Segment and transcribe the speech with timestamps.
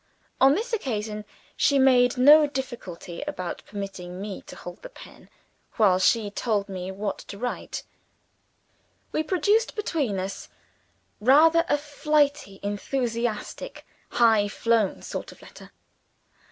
[0.39, 1.25] On this occasion,
[1.55, 5.29] she made no difficulty about permitting me to hold the pen,
[5.73, 7.83] while she told me what to write.
[9.11, 10.49] We produced between us
[11.19, 15.71] rather a flighty, enthusiastic, high flown sort of letter.